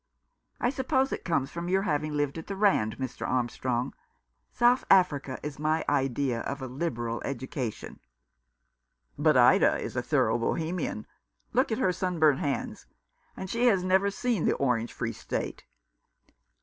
[0.59, 3.27] I suppose it comes of your having lived at the Rand, Mr.
[3.29, 3.93] Armstrong.
[4.51, 7.99] South Africa is my idea of a liberal education.""
[9.25, 11.05] But Ida is a thorough Bohemian.
[11.53, 12.87] Look at her sunburnt hands!
[13.37, 15.65] And she has never seen the Orange Free State."